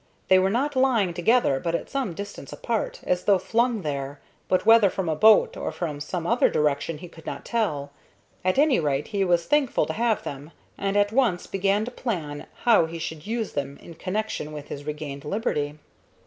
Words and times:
They 0.29 0.39
were 0.39 0.49
not 0.49 0.75
lying 0.75 1.13
together, 1.13 1.59
but 1.59 1.75
at 1.75 1.87
some 1.87 2.15
distance 2.15 2.51
apart, 2.51 3.01
as 3.03 3.25
though 3.25 3.37
flung 3.37 3.83
there, 3.83 4.19
but 4.47 4.65
whether 4.65 4.89
from 4.89 5.07
a 5.07 5.15
boat 5.15 5.55
or 5.55 5.71
from 5.71 5.99
some 5.99 6.25
other 6.25 6.49
direction 6.49 6.97
he 6.97 7.07
could 7.07 7.27
not 7.27 7.45
tell. 7.45 7.91
At 8.43 8.57
any 8.57 8.79
rate, 8.79 9.09
he 9.09 9.23
was 9.23 9.45
thankful 9.45 9.85
to 9.85 9.93
have 9.93 10.23
them, 10.23 10.53
and 10.75 10.97
at 10.97 11.11
once 11.11 11.45
began 11.45 11.85
to 11.85 11.91
plan 11.91 12.47
how 12.63 12.87
he 12.87 12.97
should 12.97 13.27
use 13.27 13.51
them 13.51 13.77
in 13.77 13.93
connection 13.93 14.51
with 14.51 14.69
his 14.69 14.85
regained 14.87 15.23
liberty. 15.23 15.77